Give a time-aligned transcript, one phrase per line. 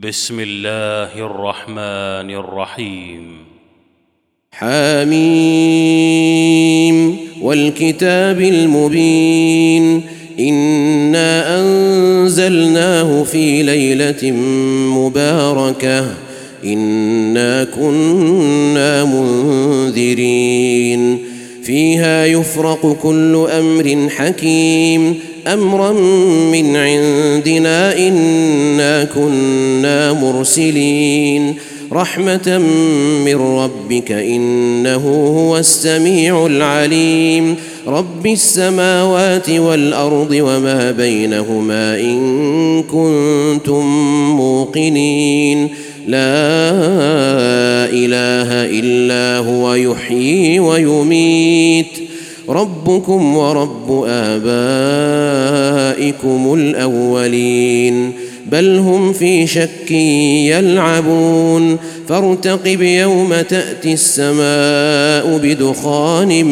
[0.00, 3.36] بسم الله الرحمن الرحيم.
[4.52, 5.16] حميم
[7.42, 10.02] والكتاب المبين.
[10.40, 14.30] إنا أنزلناه في ليلة
[14.96, 16.14] مباركة.
[16.64, 21.18] إنا كنا منذرين.
[21.62, 25.20] فيها يفرق كل أمر حكيم.
[25.46, 25.92] أمرا
[26.52, 31.54] من عندنا إنا كنا مرسلين.
[31.92, 32.58] رحمة
[33.24, 37.56] من ربك إنه هو السميع العليم.
[37.86, 43.86] رب السماوات والأرض وما بينهما إن كنتم
[44.36, 45.68] موقنين.
[46.06, 46.72] لا
[47.92, 48.50] إله
[48.80, 52.01] إلا هو يحيي ويميت.
[52.48, 54.54] ربكم ورب آبائكم
[56.54, 58.12] الأولين
[58.46, 59.90] بل هم في شك
[60.50, 61.76] يلعبون
[62.08, 66.44] فارتقب يوم تأتي السماء بدخان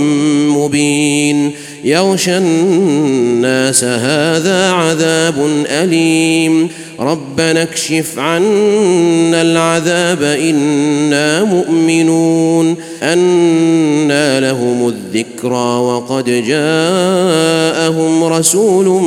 [0.48, 1.50] مبين
[1.84, 5.34] يغشى الناس هذا عذاب
[5.66, 6.68] أليم
[7.00, 19.02] ربنا اكشف عنا العذاب إنا مؤمنون انى لهم الذكرى وقد جاءهم رسول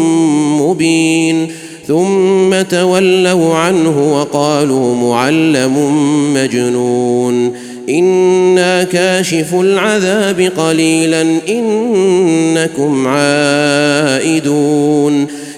[0.62, 1.48] مبين
[1.88, 5.94] ثم تولوا عنه وقالوا معلم
[6.34, 7.54] مجنون
[7.90, 14.64] إنا كاشف العذاب قليلا إنكم عائدون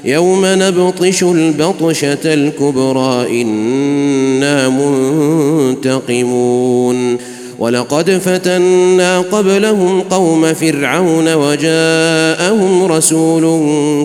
[0.06, 4.70] يوم نبطش البطشة الكبرى إنا
[5.90, 7.18] منتقمون.
[7.60, 13.44] ولقد فتنا قبلهم قوم فرعون وجاءهم رسول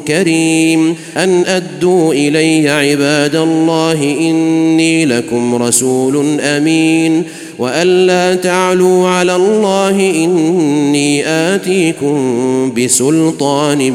[0.09, 7.23] كريم أن أدوا إلي عباد الله إني لكم رسول أمين.
[7.59, 13.93] وألا تعلوا على الله إني آتيكم بسلطان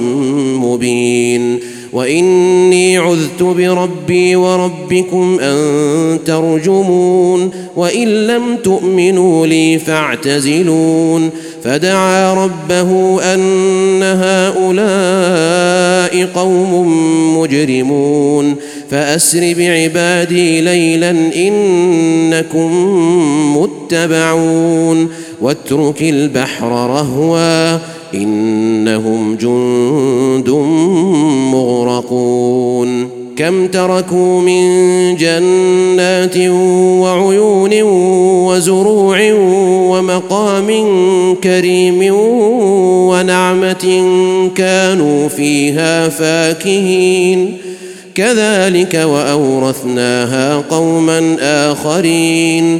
[0.58, 1.60] مبين.
[1.96, 11.30] وإني عذت بربي وربكم أن ترجمون وإن لم تؤمنوا لي فاعتزلون
[11.64, 14.66] فدعا ربه أن هؤلاء
[16.36, 16.88] قوم
[17.38, 18.56] مجرمون
[18.92, 22.72] فأسر بعبادي ليلا إنكم
[23.58, 25.10] متبعون
[25.42, 30.50] واترك البحر رهوا إنهم جند
[31.54, 33.08] مغرقون.
[33.38, 34.66] كم تركوا من
[35.16, 36.38] جنات
[37.02, 37.82] وعيون
[38.48, 39.34] وزروع
[39.90, 40.68] ومقام
[41.44, 42.16] كريم
[43.10, 44.04] ونعمة
[44.56, 47.58] كانوا فيها فاكهين.
[48.16, 52.80] كذلك وأورثناها قوما آخرين.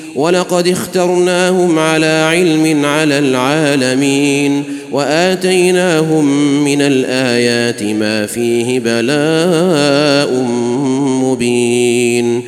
[0.15, 6.25] ولقد اخترناهم على علم على العالمين وآتيناهم
[6.63, 10.43] من الآيات ما فيه بلاء
[11.23, 12.41] مبين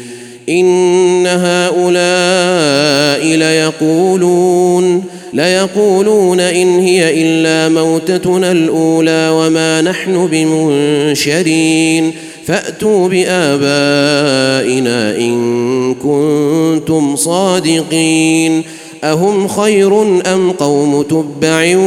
[0.49, 5.03] إن هؤلاء ليقولون
[5.33, 12.11] ليقولون إن هي إلا موتتنا الأولى وما نحن بمنشرين
[12.47, 18.63] فأتوا بآبائنا إن كنتم صادقين.
[19.03, 20.01] أهم خير
[20.33, 21.77] أم قوم تبع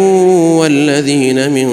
[0.59, 1.69] والذين من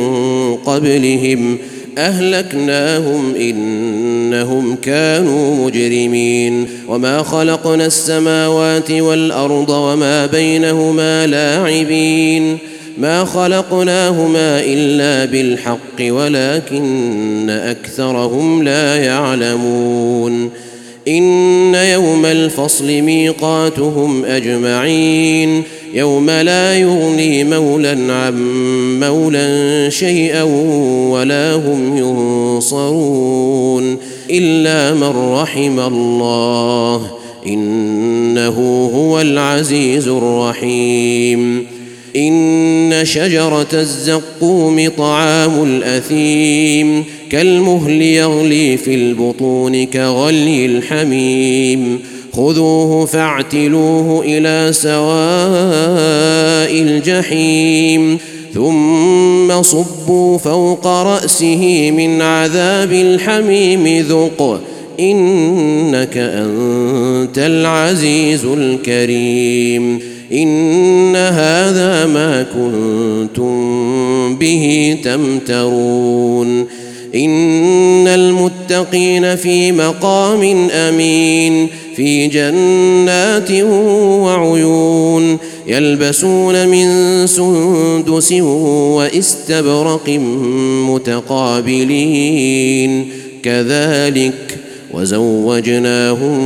[0.65, 1.57] قبلهم
[1.97, 6.67] أهلكناهم إنهم كانوا مجرمين.
[6.87, 12.57] وما خلقنا السماوات والأرض وما بينهما لاعبين.
[12.97, 20.49] ما خلقناهما إلا بالحق ولكن أكثرهم لا يعلمون.
[21.07, 25.63] إن يوم الفصل ميقاتهم أجمعين
[25.93, 28.33] يوم لا يغني مولى عن
[28.99, 30.43] مولى شيئا
[31.11, 33.97] ولا هم ينصرون
[34.29, 37.11] إلا من رحم الله
[37.47, 41.72] إنه هو العزيز الرحيم.
[42.15, 51.99] إن شجرة الزقوم طعام الأثيم كالمهل يغلي في البطون كغلي الحميم
[52.33, 55.03] خذوه فاعتلوه إلى سواء
[56.81, 58.17] الجحيم
[58.53, 64.61] ثم صبوا فوق رأسه من عذاب الحميم ذق
[64.99, 73.53] إنك أنت العزيز الكريم إن هذا ما كنتم
[74.35, 76.65] به تمترون.
[77.15, 83.51] إن المتقين في مقام أمين في جنات
[84.21, 85.37] وعيون
[85.67, 86.87] يلبسون من
[87.27, 90.09] سندس واستبرق
[90.89, 93.09] متقابلين.
[93.43, 94.57] كذلك
[94.93, 96.37] وزوجناهم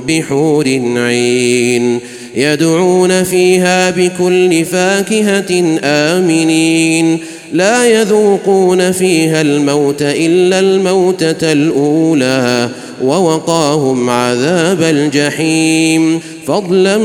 [0.00, 2.00] بحور عين.
[2.36, 7.18] يدعون فيها بكل فاكهة آمنين.
[7.52, 12.68] لا يذوقون فيها الموت إلا الموتة الأولى
[13.02, 16.20] ووقاهم عذاب الجحيم.
[16.46, 16.98] فضلا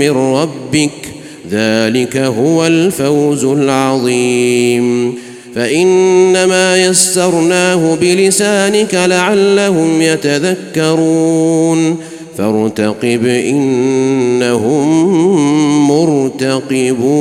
[0.00, 0.90] من ربك
[1.50, 5.14] ذلك هو الفوز العظيم.
[5.54, 11.96] فإنما يسرناه بلسانك لعلهم يتذكرون.
[12.38, 14.88] فارتقب إنهم
[15.88, 17.18] مرتقبون.